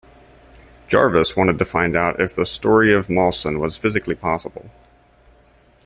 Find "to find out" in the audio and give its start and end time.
1.59-2.19